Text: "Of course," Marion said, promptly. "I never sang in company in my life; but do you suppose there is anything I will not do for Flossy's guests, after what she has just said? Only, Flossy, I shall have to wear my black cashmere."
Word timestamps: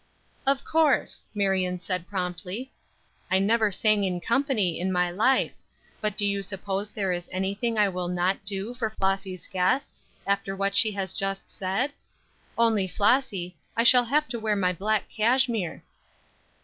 "Of 0.47 0.63
course," 0.65 1.21
Marion 1.35 1.79
said, 1.79 2.07
promptly. 2.07 2.71
"I 3.29 3.37
never 3.37 3.71
sang 3.71 4.03
in 4.03 4.19
company 4.19 4.79
in 4.79 4.91
my 4.91 5.11
life; 5.11 5.53
but 6.01 6.17
do 6.17 6.25
you 6.25 6.41
suppose 6.41 6.89
there 6.91 7.11
is 7.11 7.29
anything 7.31 7.77
I 7.77 7.87
will 7.87 8.07
not 8.07 8.43
do 8.43 8.73
for 8.73 8.89
Flossy's 8.89 9.45
guests, 9.45 10.01
after 10.25 10.55
what 10.55 10.73
she 10.73 10.91
has 10.93 11.13
just 11.13 11.51
said? 11.53 11.91
Only, 12.57 12.87
Flossy, 12.87 13.55
I 13.77 13.83
shall 13.83 14.05
have 14.05 14.27
to 14.29 14.39
wear 14.39 14.55
my 14.55 14.73
black 14.73 15.07
cashmere." 15.07 15.83